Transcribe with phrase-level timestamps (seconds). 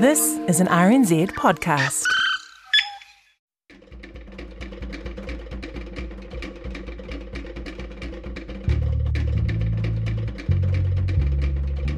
[0.00, 2.06] This is an RNZ podcast.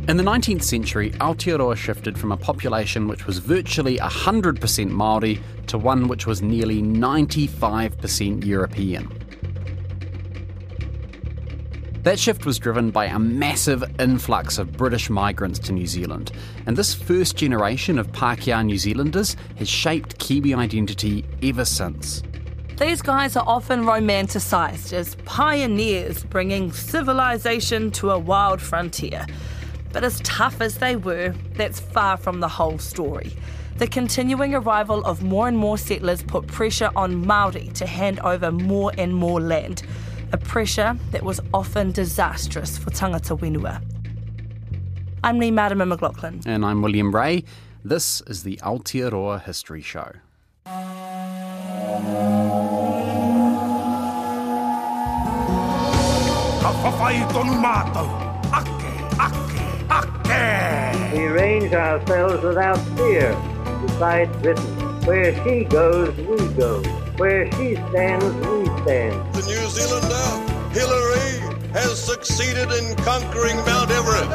[0.08, 4.58] In the 19th century, Aotearoa shifted from a population which was virtually 100%
[4.90, 9.21] Māori to one which was nearly 95% European.
[12.02, 16.32] That shift was driven by a massive influx of British migrants to New Zealand,
[16.66, 22.24] and this first generation of Pākehā New Zealanders has shaped Kiwi identity ever since.
[22.76, 29.24] These guys are often romanticised as pioneers bringing civilisation to a wild frontier.
[29.92, 33.32] But as tough as they were, that's far from the whole story.
[33.76, 38.50] The continuing arrival of more and more settlers put pressure on Maori to hand over
[38.50, 39.84] more and more land,
[40.32, 43.82] a pressure that was often disastrous for tangata whenua.
[45.22, 46.42] I'm Leigh-Marama McLachlan.
[46.46, 47.44] And I'm William Ray.
[47.84, 50.12] This is the Aotearoa History Show.
[61.12, 63.36] We range ourselves without fear
[63.82, 64.64] beside Britain.
[65.04, 66.80] Where she goes, we go.
[67.16, 69.31] Where she stands, we stand.
[70.72, 74.30] The New Zealander, Hillary, has succeeded in conquering Mount Everest.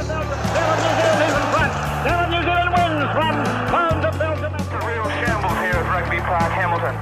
[2.30, 3.36] New Zealand wins from
[3.74, 4.54] home to Belgium.
[4.54, 6.96] A real shambles here at Rugby Park, Hamilton.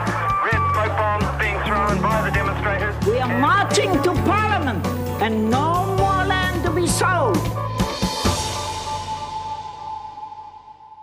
[0.45, 2.95] Red smoke bombs being thrown by the demonstrators.
[3.05, 4.85] We are marching to Parliament
[5.21, 7.37] and no more land to be sold.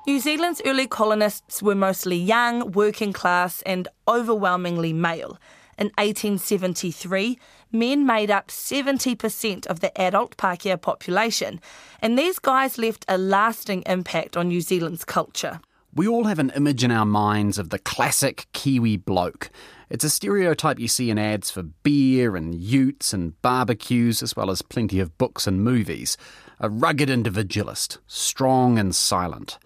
[0.06, 5.38] New Zealand's early colonists were mostly young, working class, and overwhelmingly male.
[5.78, 7.38] In 1873,
[7.72, 11.60] men made up 70% of the adult Pākehā population,
[12.00, 15.60] and these guys left a lasting impact on New Zealand's culture.
[15.94, 19.50] We all have an image in our minds of the classic Kiwi bloke.
[19.90, 24.50] It's a stereotype you see in ads for beer and utes and barbecues, as well
[24.50, 26.16] as plenty of books and movies.
[26.60, 29.58] A rugged individualist, strong and silent.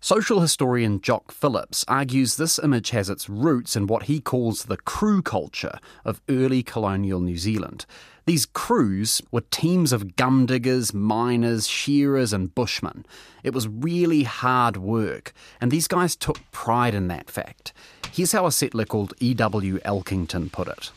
[0.00, 4.76] Social historian Jock Phillips argues this image has its roots in what he calls the
[4.76, 7.84] crew culture of early colonial New Zealand.
[8.24, 13.06] These crews were teams of gum diggers, miners, shearers, and bushmen.
[13.42, 17.72] It was really hard work, and these guys took pride in that fact.
[18.12, 19.78] Here's how a settler called E.W.
[19.80, 20.92] Elkington put it.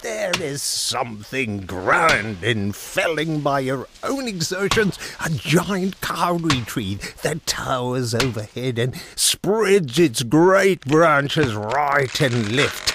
[0.00, 7.44] There is something grand in felling by your own exertions a giant kauri tree that
[7.46, 12.88] towers overhead and spreads its great branches right and left.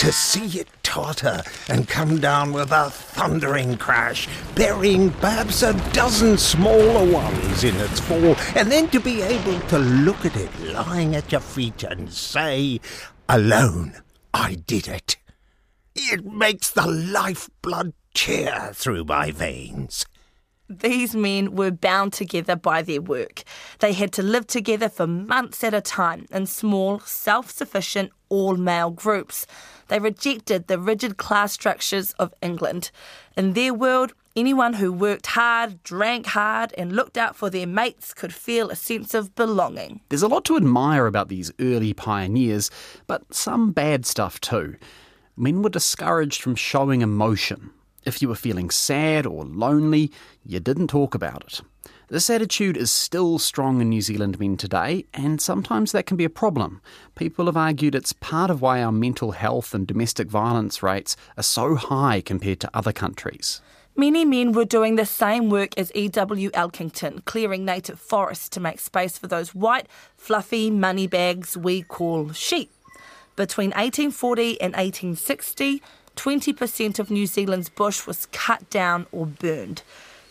[0.00, 4.26] To see it totter and come down with a thundering crash,
[4.56, 9.78] burying perhaps a dozen smaller ones in its fall, and then to be able to
[9.78, 12.80] look at it lying at your feet and say,
[13.28, 14.02] Alone,
[14.34, 15.16] I did it.
[15.98, 20.04] It makes the lifeblood tear through my veins.
[20.68, 23.44] These men were bound together by their work.
[23.78, 28.56] They had to live together for months at a time in small, self sufficient, all
[28.56, 29.46] male groups.
[29.88, 32.90] They rejected the rigid class structures of England.
[33.34, 38.12] In their world, anyone who worked hard, drank hard, and looked out for their mates
[38.12, 40.02] could feel a sense of belonging.
[40.10, 42.70] There's a lot to admire about these early pioneers,
[43.06, 44.76] but some bad stuff too.
[45.38, 47.70] Men were discouraged from showing emotion.
[48.06, 50.10] If you were feeling sad or lonely,
[50.44, 51.60] you didn't talk about it.
[52.08, 56.24] This attitude is still strong in New Zealand men today, and sometimes that can be
[56.24, 56.80] a problem.
[57.16, 61.42] People have argued it's part of why our mental health and domestic violence rates are
[61.42, 63.60] so high compared to other countries.
[63.94, 66.50] Many men were doing the same work as E.W.
[66.50, 72.32] Elkington, clearing native forests to make space for those white, fluffy money bags we call
[72.32, 72.70] sheep.
[73.36, 75.82] Between 1840 and 1860,
[76.16, 79.82] 20% of New Zealand's bush was cut down or burned.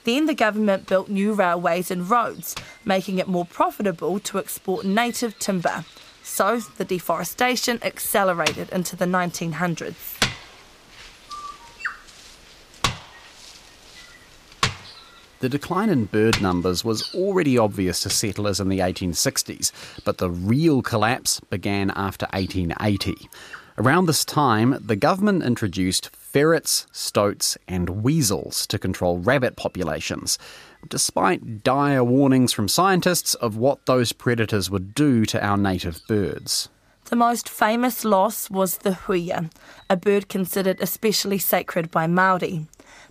[0.06, 5.38] Then the government built new railways and roads, making it more profitable to export native
[5.38, 5.86] timber.
[6.24, 10.15] So the deforestation accelerated into the 1900s.
[15.46, 19.72] The decline in bird numbers was already obvious to settlers in the 1860s,
[20.04, 23.30] but the real collapse began after 1880.
[23.78, 30.40] Around this time, the government introduced ferrets, stoats, and weasels to control rabbit populations,
[30.90, 36.70] despite dire warnings from scientists of what those predators would do to our native birds.
[37.04, 39.52] The most famous loss was the huia,
[39.92, 42.66] a bird considered especially sacred by Maori.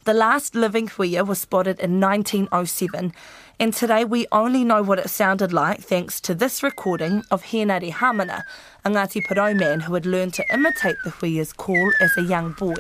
[0.05, 3.15] The last living huia was spotted in 1907,
[3.59, 7.91] and today we only know what it sounded like thanks to this recording of Henare
[7.91, 8.43] Hamana,
[8.85, 12.53] a Ngāti Porou man who had learned to imitate the huia's call as a young
[12.53, 12.75] boy.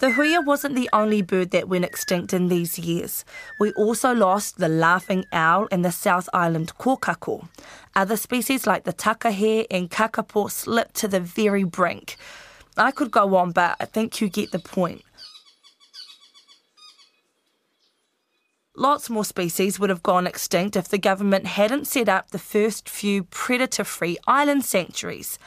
[0.00, 3.22] The huia wasn't the only bird that went extinct in these years.
[3.58, 7.48] We also lost the laughing owl and the South Island kōkako.
[7.94, 12.16] Other species like the takahē and kakapo slipped to the very brink.
[12.78, 15.02] I could go on, but I think you get the point.
[18.74, 22.88] Lots more species would have gone extinct if the government hadn't set up the first
[22.88, 25.38] few predator free island sanctuaries.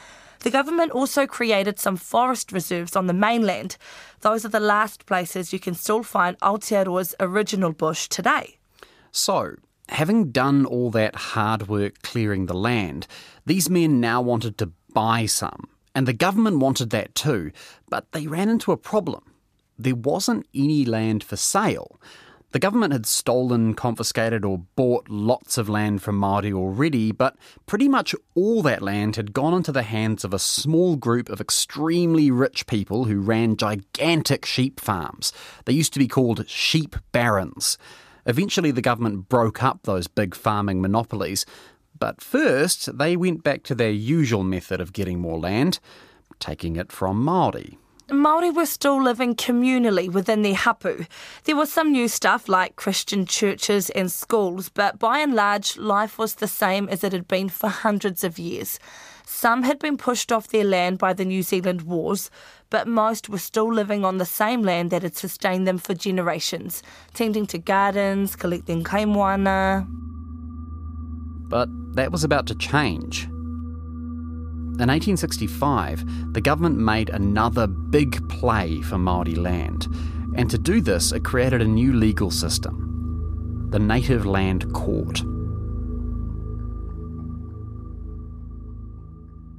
[0.43, 3.77] The government also created some forest reserves on the mainland.
[4.19, 8.57] Those are the last places you can still find Aotearoa's original bush today.
[9.11, 9.55] So,
[9.87, 13.07] having done all that hard work clearing the land,
[13.45, 15.69] these men now wanted to buy some.
[15.95, 17.51] And the government wanted that too,
[17.87, 19.23] but they ran into a problem.
[19.79, 22.01] There wasn't any land for sale.
[22.53, 27.35] The government had stolen, confiscated, or bought lots of land from Māori already, but
[27.65, 31.41] pretty much all that land had gone into the hands of a small group of
[31.41, 35.33] extremely rich people who ran gigantic sheep farms.
[35.65, 37.79] They used to be called sheep barons.
[38.27, 41.47] Eventually, the government broke up those big farming monopolies,
[41.97, 45.79] but first they went back to their usual method of getting more land,
[46.37, 47.77] taking it from Māori.
[48.09, 51.05] Māori were still living communally within their hapu.
[51.45, 56.17] There was some new stuff like Christian churches and schools, but by and large, life
[56.17, 58.77] was the same as it had been for hundreds of years.
[59.25, 62.29] Some had been pushed off their land by the New Zealand wars,
[62.69, 66.83] but most were still living on the same land that had sustained them for generations,
[67.13, 69.87] tending to gardens, collecting kaimoana.
[71.47, 73.27] But that was about to change.
[74.79, 79.87] In 1865, the government made another big play for Māori land,
[80.35, 85.21] and to do this, it created a new legal system the Native Land Court.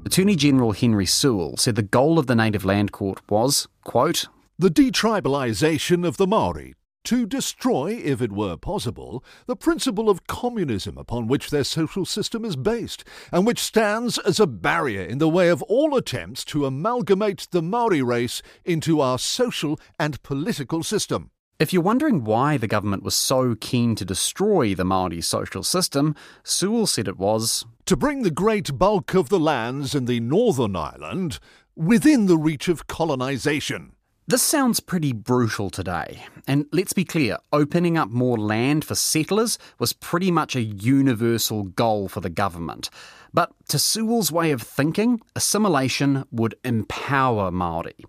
[0.04, 4.26] Attorney General Henry Sewell said the goal of the Native Land Court was, quote,
[4.58, 10.98] the detribalisation of the Maori to destroy, if it were possible, the principle of communism
[10.98, 15.28] upon which their social system is based, and which stands as a barrier in the
[15.28, 21.30] way of all attempts to amalgamate the Maori race into our social and political system.
[21.60, 26.16] If you're wondering why the government was so keen to destroy the Maori social system,
[26.42, 30.74] Sewell said it was to bring the great bulk of the lands in the Northern
[30.74, 31.38] Island
[31.76, 33.92] within the reach of colonisation.
[34.26, 36.24] This sounds pretty brutal today.
[36.48, 41.64] And let's be clear opening up more land for settlers was pretty much a universal
[41.64, 42.88] goal for the government.
[43.34, 48.02] But to Sewell's way of thinking, assimilation would empower Māori.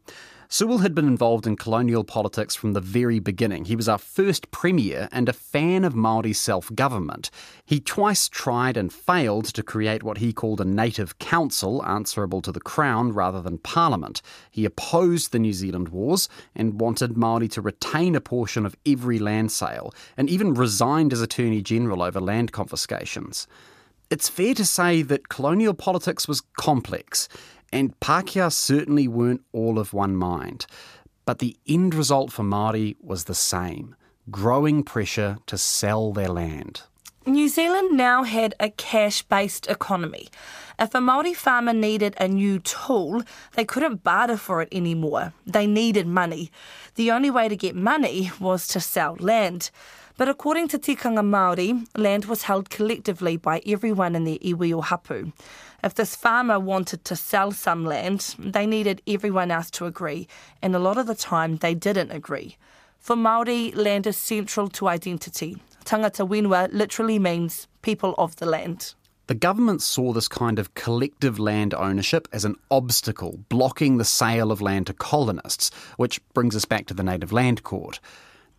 [0.57, 3.65] Sewell had been involved in colonial politics from the very beginning.
[3.65, 7.29] He was our first premier and a fan of Maori self-government.
[7.65, 12.53] He twice tried and failed to create what he called a native council answerable to
[12.53, 14.21] the crown rather than parliament.
[14.49, 19.19] He opposed the New Zealand wars and wanted Maori to retain a portion of every
[19.19, 23.45] land sale and even resigned as attorney general over land confiscations.
[24.09, 27.27] It's fair to say that colonial politics was complex
[27.75, 30.65] and Pākehā certainly weren't all of one mind.
[31.25, 33.95] But the end result for Māori was the same
[34.31, 36.81] growing pressure to sell their land.
[37.27, 40.29] New Zealand now had a cash based economy.
[40.79, 43.23] If a Māori farmer needed a new tool,
[43.55, 45.33] they couldn't barter for it anymore.
[45.45, 46.51] They needed money.
[46.95, 49.69] The only way to get money was to sell land.
[50.17, 54.85] But according to Tikanga Māori, land was held collectively by everyone in their iwi or
[54.85, 55.33] hapu.
[55.83, 60.29] If this farmer wanted to sell some land, they needed everyone else to agree,
[60.61, 62.55] and a lot of the time they didn't agree.
[62.97, 65.57] For Māori, land is central to identity.
[65.83, 68.93] Tangata whenua literally means people of the land.
[69.27, 74.49] The government saw this kind of collective land ownership as an obstacle blocking the sale
[74.49, 77.99] of land to colonists, which brings us back to the Native Land Court.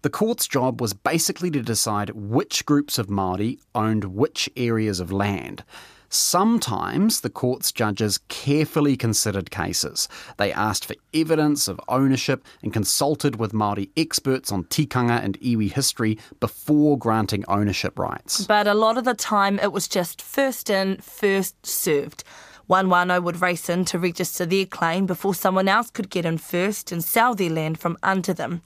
[0.07, 5.11] The court's job was basically to decide which groups of Māori owned which areas of
[5.11, 5.65] land.
[6.09, 10.07] Sometimes the court's judges carefully considered cases.
[10.37, 15.73] They asked for evidence of ownership and consulted with Māori experts on tikanga and iwi
[15.73, 18.47] history before granting ownership rights.
[18.47, 22.23] But a lot of the time it was just first in, first served.
[22.69, 26.39] One whānau would race in to register their claim before someone else could get in
[26.39, 28.63] first and sell their land from under them.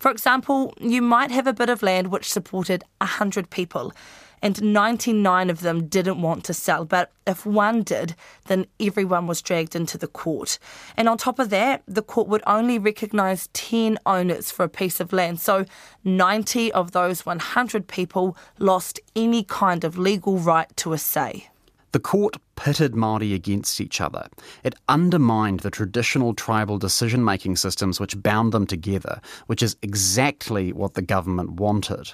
[0.00, 3.92] For example, you might have a bit of land which supported 100 people,
[4.40, 6.86] and 99 of them didn't want to sell.
[6.86, 8.16] But if one did,
[8.46, 10.58] then everyone was dragged into the court.
[10.96, 15.00] And on top of that, the court would only recognise 10 owners for a piece
[15.00, 15.38] of land.
[15.38, 15.66] So
[16.02, 21.50] 90 of those 100 people lost any kind of legal right to a say.
[21.92, 24.28] The court pitted Māori against each other.
[24.64, 30.70] It undermined the traditional tribal decision making systems which bound them together, which is exactly
[30.70, 32.12] what the government wanted.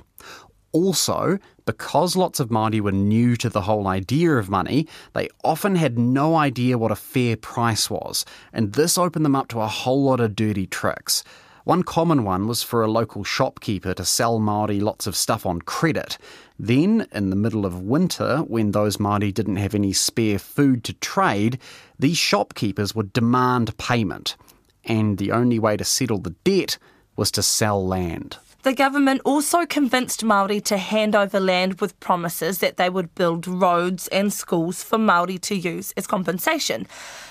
[0.71, 5.75] Also, because lots of Māori were new to the whole idea of money, they often
[5.75, 9.67] had no idea what a fair price was, and this opened them up to a
[9.67, 11.25] whole lot of dirty tricks.
[11.65, 15.61] One common one was for a local shopkeeper to sell Māori lots of stuff on
[15.63, 16.17] credit.
[16.59, 20.95] Then, in the middle of winter, when those Māori didn't have any spare food to
[20.95, 21.59] trade,
[21.99, 24.37] these shopkeepers would demand payment.
[24.85, 26.79] And the only way to settle the debt
[27.17, 28.39] was to sell land.
[28.67, 33.47] The government also convinced Maori to hand over land with promises that they would build
[33.47, 36.89] roads and schools for Maori to use as compensation.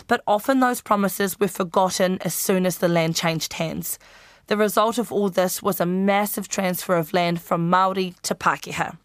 [0.07, 3.99] But often those promises were forgotten as soon as the land changed hands.
[4.47, 8.97] The result of all this was a massive transfer of land from Maori to Pākehā.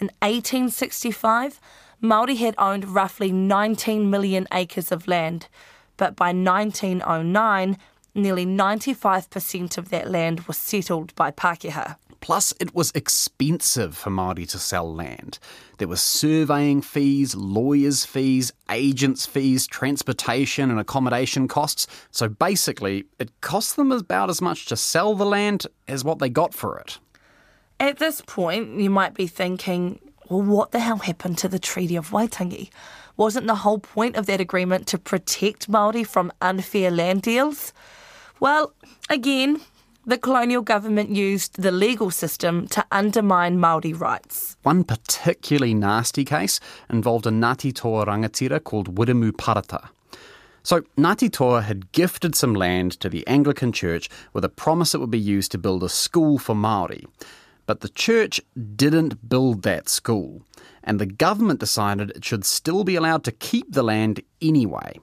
[0.00, 1.60] In 1865,
[2.00, 5.48] Maori had owned roughly 19 million acres of land,
[5.96, 7.76] but by 1909,
[8.14, 11.96] nearly 95% of that land was settled by Pākehā.
[12.20, 15.38] Plus, it was expensive for Māori to sell land.
[15.78, 21.86] There were surveying fees, lawyers' fees, agents' fees, transportation and accommodation costs.
[22.10, 26.28] So basically, it cost them about as much to sell the land as what they
[26.28, 26.98] got for it.
[27.80, 31.96] At this point, you might be thinking, well, what the hell happened to the Treaty
[31.96, 32.70] of Waitangi?
[33.16, 37.72] Wasn't the whole point of that agreement to protect Māori from unfair land deals?
[38.40, 38.74] Well,
[39.10, 39.60] again,
[40.06, 44.56] the colonial government used the legal system to undermine Māori rights.
[44.62, 49.88] One particularly nasty case involved a Ngāti Toa rangatira called Wiremu Parata.
[50.62, 54.98] So, Ngāti Toa had gifted some land to the Anglican Church with a promise it
[54.98, 57.04] would be used to build a school for Māori.
[57.66, 58.40] But the church
[58.76, 60.42] didn't build that school,
[60.82, 64.98] and the government decided it should still be allowed to keep the land anyway.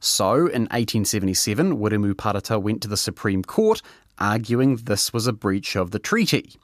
[0.00, 3.82] So, in 1877, Wiremu Parata went to the Supreme Court
[4.18, 6.56] arguing this was a breach of the treaty.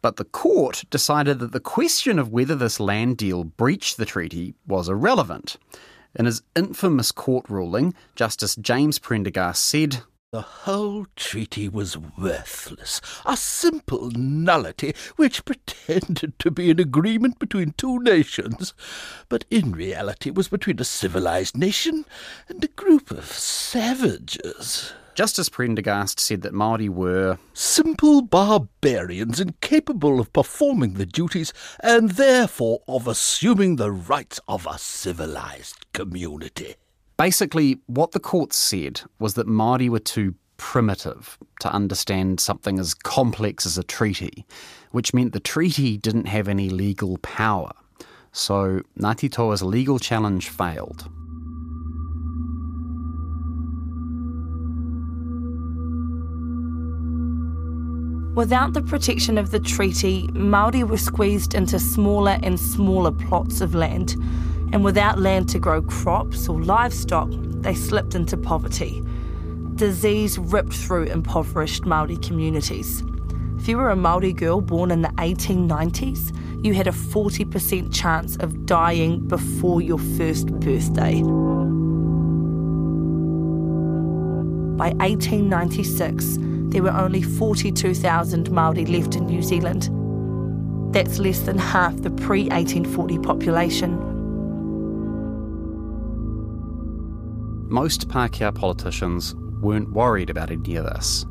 [0.00, 4.54] But the court decided that the question of whether this land deal breached the treaty
[4.66, 5.56] was irrelevant.
[6.14, 13.36] In his infamous court ruling, Justice James Prendergast said, the whole treaty was worthless, a
[13.36, 18.72] simple nullity which pretended to be an agreement between two nations,
[19.28, 22.06] but in reality was between a civilized nation
[22.48, 24.94] and a group of savages.
[25.14, 32.80] Justice Prendergast said that Māori were simple barbarians incapable of performing the duties and therefore
[32.88, 36.76] of assuming the rights of a civilized community.
[37.18, 42.94] Basically, what the court said was that Māori were too primitive to understand something as
[42.94, 44.46] complex as a treaty,
[44.92, 47.72] which meant the treaty didn't have any legal power.
[48.32, 51.10] So Ngāti Toa's legal challenge failed.
[58.34, 63.74] Without the protection of the treaty, Maori were squeezed into smaller and smaller plots of
[63.74, 64.16] land,
[64.72, 67.28] and without land to grow crops or livestock,
[67.60, 69.02] they slipped into poverty.
[69.74, 73.02] Disease ripped through impoverished Maori communities.
[73.58, 76.34] If you were a Maori girl born in the 1890s,
[76.64, 81.20] you had a 40% chance of dying before your first birthday.
[84.78, 86.38] By 1896,
[86.72, 89.90] there were only 42,000 Māori left in New Zealand.
[90.94, 94.08] That's less than half the pre 1840 population.
[97.68, 101.24] Most Pākehā politicians weren't worried about any of this.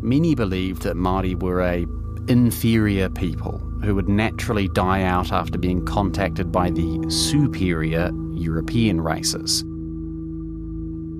[0.00, 1.86] Many believed that Māori were a
[2.28, 9.64] inferior people who would naturally die out after being contacted by the superior European races.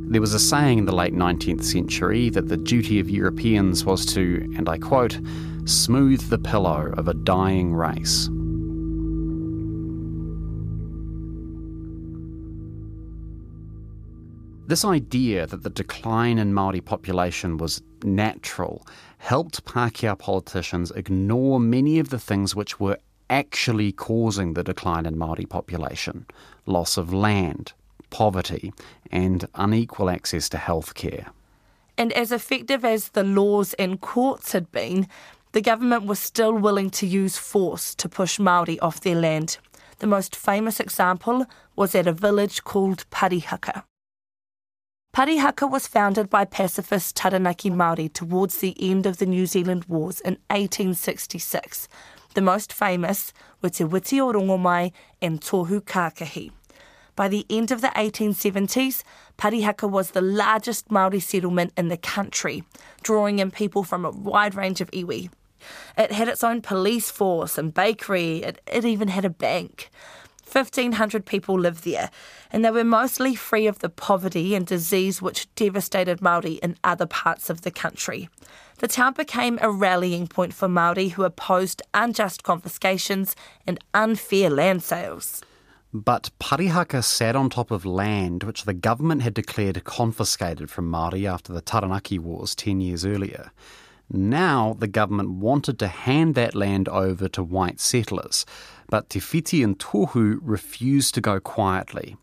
[0.07, 4.07] There was a saying in the late 19th century that the duty of Europeans was
[4.15, 5.19] to, and I quote,
[5.65, 8.29] smooth the pillow of a dying race.
[14.67, 18.87] This idea that the decline in Maori population was natural
[19.19, 22.99] helped Pākehā politicians ignore many of the things which were
[23.31, 26.27] actually causing the decline in Maori population:
[26.67, 27.73] loss of land,
[28.15, 28.73] poverty,
[29.11, 31.27] and unequal access to healthcare.
[31.99, 35.09] And as effective as the laws and courts had been,
[35.51, 39.59] the government was still willing to use force to push Maori off their land.
[39.99, 43.83] The most famous example was at a village called Parihaka.
[45.13, 50.21] Parihaka was founded by pacifist Taranaki Māori towards the end of the New Zealand Wars
[50.21, 51.89] in 1866.
[52.35, 56.53] The most famous were Te Whiti o Rongomai and Tohu Kākahi.
[57.17, 59.03] By the end of the 1870s,
[59.39, 62.65] Parihaka was the largest Māori settlement in the country,
[63.03, 65.31] drawing in people from a wide range of iwi.
[65.97, 69.91] It had its own police force and bakery, it, it even had a bank.
[70.51, 72.11] 1,500 people lived there,
[72.53, 77.07] and they were mostly free of the poverty and disease which devastated Māori in other
[77.07, 78.29] parts of the country.
[78.79, 83.35] The town became a rallying point for Māori who opposed unjust confiscations
[83.67, 85.43] and unfair land sales.
[85.97, 91.25] But Parihaka sat on top of land which the government had declared confiscated from Māori
[91.25, 93.53] after the Taranaki Wars 10 years earlier.
[94.11, 98.45] Now the government wanted to hand that land over to white settlers,
[98.89, 102.17] but Te Whiti and Tohu refused to go quietly.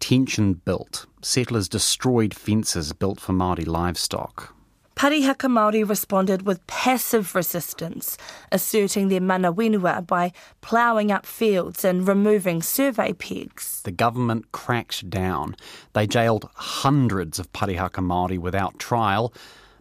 [0.00, 1.06] Tension built.
[1.22, 4.56] Settlers destroyed fences built for Māori livestock.
[4.98, 8.18] Parihaka Māori responded with passive resistance,
[8.50, 13.80] asserting their mana whenua by ploughing up fields and removing survey pegs.
[13.82, 15.54] The government cracked down.
[15.92, 19.32] They jailed hundreds of Parihaka Māori without trial,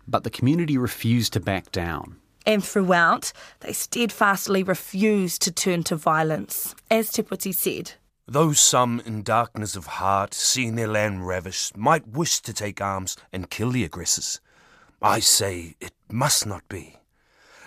[0.08, 2.18] but the community refused to back down.
[2.46, 6.76] And throughout, they steadfastly refused to turn to violence.
[6.92, 7.94] As Te Whiti said,
[8.28, 13.18] Though some in darkness of heart, seeing their land ravished, might wish to take arms
[13.34, 14.42] and kill the aggressors,
[15.02, 16.98] I say it must not be.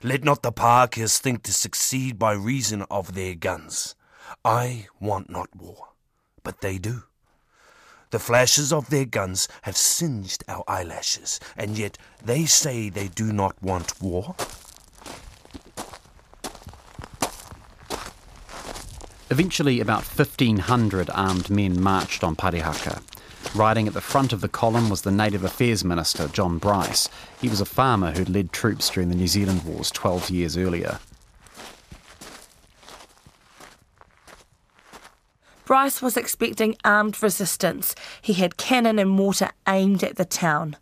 [0.02, 3.94] Let not the Pākehās think to succeed by reason of their guns.
[4.44, 5.90] I want not war,
[6.42, 7.04] but they do.
[8.10, 13.32] The flashes of their guns have singed our eyelashes, and yet they say they do
[13.32, 14.34] not want war.
[19.30, 23.00] Eventually, about 1,500 armed men marched on Parihaka.
[23.54, 27.08] Riding at the front of the column was the Native Affairs Minister, John Bryce.
[27.40, 31.00] He was a farmer who'd led troops during the New Zealand Wars 12 years earlier.
[35.64, 37.96] Bryce was expecting armed resistance.
[38.22, 40.76] He had cannon and mortar aimed at the town.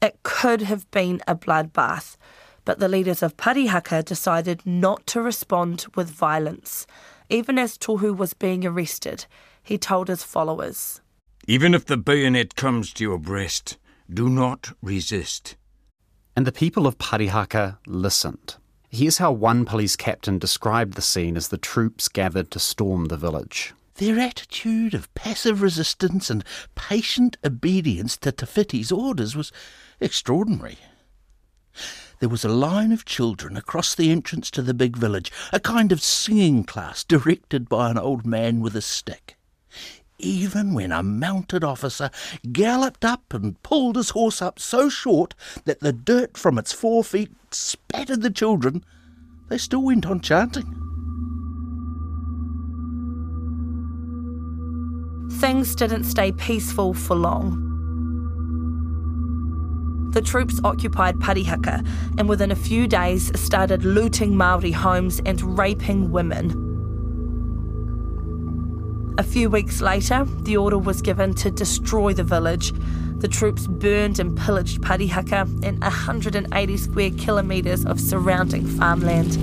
[0.00, 2.16] It could have been a bloodbath,
[2.64, 6.86] but the leaders of Parihaka decided not to respond with violence.
[7.28, 9.26] Even as Tohu was being arrested,
[9.62, 11.01] he told his followers
[11.48, 13.76] Even if the bayonet comes to your breast,
[14.08, 15.56] do not resist.
[16.36, 18.56] And the people of Parihaka listened.
[18.90, 23.16] Here's how one police captain described the scene as the troops gathered to storm the
[23.16, 23.74] village.
[23.96, 26.44] Their attitude of passive resistance and
[26.76, 29.50] patient obedience to Te Whiti's orders was
[29.98, 30.78] extraordinary.
[32.20, 35.90] There was a line of children across the entrance to the big village, a kind
[35.90, 39.36] of singing class directed by an old man with a stick.
[40.24, 42.08] Even when a mounted officer
[42.52, 47.30] galloped up and pulled his horse up so short that the dirt from its forefeet
[47.50, 48.84] spattered the children,
[49.48, 50.78] they still went on chanting.
[55.40, 57.68] Things didn't stay peaceful for long.
[60.12, 61.84] The troops occupied Parihaka
[62.16, 66.71] and within a few days started looting Maori homes and raping women.
[69.18, 72.72] A few weeks later, the order was given to destroy the village.
[73.18, 79.36] The troops burned and pillaged Parihaka and 180 square kilometres of surrounding farmland.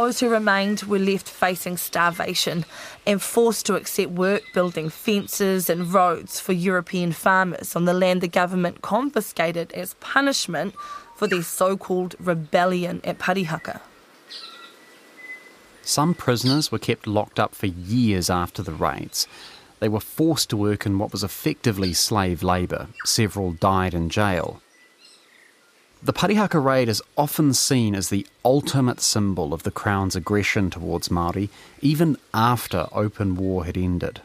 [0.00, 2.64] Those who remained were left facing starvation
[3.04, 8.20] and forced to accept work building fences and roads for European farmers on the land
[8.20, 10.76] the government confiscated as punishment
[11.16, 13.80] for their so called rebellion at Parihaka.
[15.82, 19.26] Some prisoners were kept locked up for years after the raids.
[19.80, 22.86] They were forced to work in what was effectively slave labour.
[23.04, 24.62] Several died in jail.
[26.00, 31.08] The Parihaka raid is often seen as the ultimate symbol of the Crown's aggression towards
[31.08, 31.48] Māori,
[31.80, 34.20] even after open war had ended.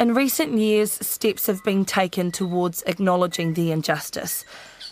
[0.00, 4.44] In recent years, steps have been taken towards acknowledging the injustice.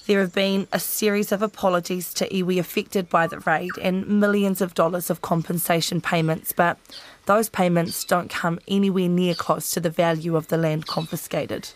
[0.06, 4.60] There have been a series of apologies to iwi affected by the raid and millions
[4.60, 6.78] of dollars of compensation payments, but
[7.26, 11.70] those payments don't come anywhere near close to the value of the land confiscated.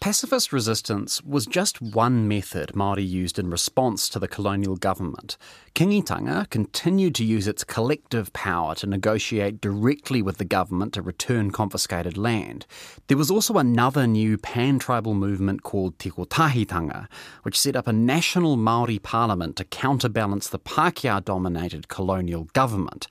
[0.00, 5.36] Pacifist resistance was just one method Māori used in response to the colonial government.
[5.74, 11.50] Kingitanga continued to use its collective power to negotiate directly with the government to return
[11.50, 12.64] confiscated land.
[13.08, 17.08] There was also another new pan-tribal movement called Te Kotahitanga,
[17.42, 23.08] which set up a national Māori parliament to counterbalance the Pākehā-dominated colonial government.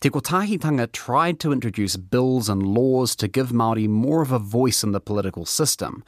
[0.00, 4.84] Te Kotahitanga tried to introduce bills and laws to give Māori more of a voice
[4.84, 6.04] in the political system.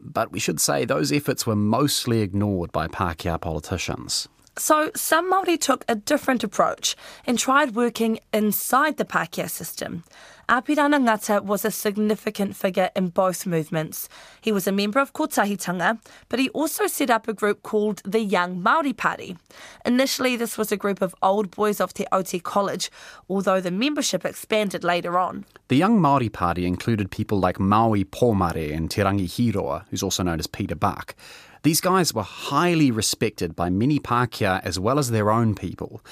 [0.00, 4.28] But we should say those efforts were mostly ignored by Pākehā politicians.
[4.56, 6.94] So some Māori took a different approach
[7.26, 10.04] and tried working inside the Pākehā system.
[10.48, 14.10] Apirana Ngata was a significant figure in both movements.
[14.42, 18.20] He was a member of Kotahitanga, but he also set up a group called the
[18.20, 19.38] Young Māori Party.
[19.86, 22.90] Initially, this was a group of old boys of Te Aute College,
[23.28, 25.46] although the membership expanded later on.
[25.68, 30.22] The Young Māori Party included people like Maui Pomare and Te Rangi Hiroa, who's also
[30.22, 31.14] known as Peter Buck.
[31.62, 36.02] These guys were highly respected by many Pākehā as well as their own people.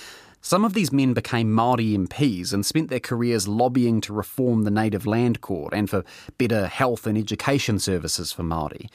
[0.44, 4.72] Some of these men became Māori MPs and spent their careers lobbying to reform the
[4.72, 6.05] Native Land Court and for
[6.37, 8.90] better health and education services for Māori.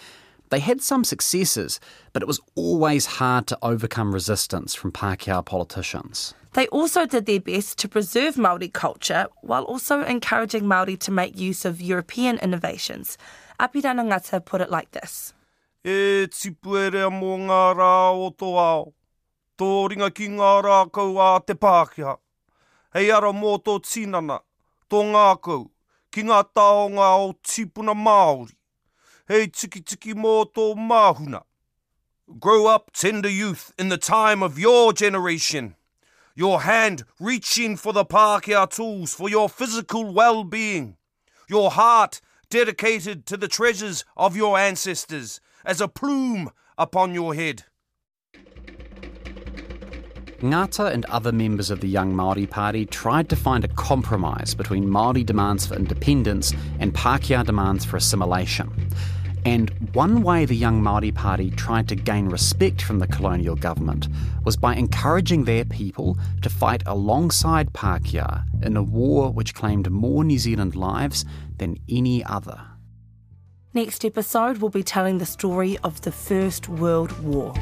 [0.50, 1.80] They had some successes,
[2.12, 6.34] but it was always hard to overcome resistance from Pākehā politicians.
[6.52, 11.40] They also did their best to preserve Māori culture while also encouraging Māori to make
[11.40, 13.18] use of European innovations.
[13.58, 15.34] Apirana Ngata put it like this.
[15.86, 18.94] E tipuere mō ngā rā o tō ao.
[19.58, 22.12] Tō ringa ki ngā rākau a te Pākehā.
[22.94, 24.36] Hei ara mō tō tinana,
[24.86, 25.64] tō ngākau,
[26.14, 28.54] ki ngā taonga o tipuna Māori.
[29.28, 31.42] Hei tiki tiki mō tō māhuna.
[32.40, 35.76] Grow up, tender youth, in the time of your generation.
[36.36, 40.98] Your hand reaching for the Pākehā tools for your physical well-being.
[41.50, 47.64] Your heart dedicated to the treasures of your ancestors as a plume upon your head.
[50.40, 54.86] Ngata and other members of the Young Māori Party tried to find a compromise between
[54.86, 58.72] Māori demands for independence and Pākehā demands for assimilation.
[59.46, 64.10] And one way the Young Māori Party tried to gain respect from the colonial government
[64.44, 70.24] was by encouraging their people to fight alongside Pākehā in a war which claimed more
[70.24, 71.26] New Zealand lives
[71.58, 72.62] than any other.
[73.74, 77.54] Next episode, we'll be telling the story of the First World War.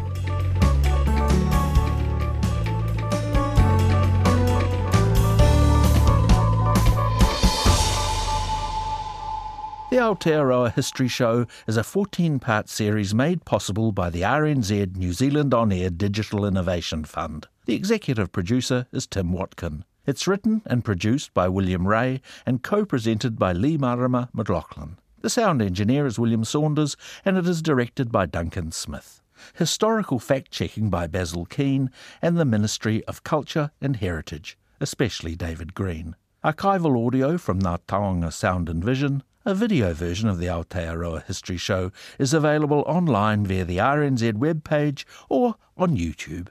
[9.95, 15.13] The Aotearoa History Show is a 14 part series made possible by the RNZ New
[15.13, 17.47] Zealand On Air Digital Innovation Fund.
[17.65, 19.85] The executive producer is Tim Watkin.
[20.05, 24.97] It's written and produced by William Ray and co presented by Leigh-Marama McLachlan.
[25.21, 29.21] The sound engineer is William Saunders and it is directed by Duncan Smith.
[29.53, 31.89] Historical fact checking by Basil Keane
[32.21, 36.17] and the Ministry of Culture and Heritage, especially David Green.
[36.43, 39.23] Archival audio from Ngā Taonga Sound and Vision.
[39.47, 45.05] A video version of the Aotearoa History Show is available online via the RNZ webpage
[45.29, 46.47] or on YouTube.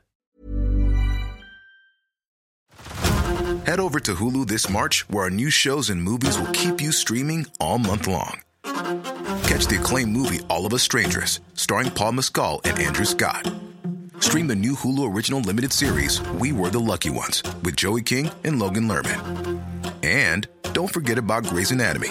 [3.67, 6.93] Head over to Hulu this March, where our new shows and movies will keep you
[6.93, 8.41] streaming all month long.
[8.63, 13.53] Catch the acclaimed movie All of Us Strangers, starring Paul Mescal and Andrew Scott.
[14.21, 18.31] Stream the new Hulu original limited series We Were the Lucky Ones with Joey King
[18.45, 19.65] and Logan Lerman.
[20.05, 22.11] And don't forget about Grey's Anatomy.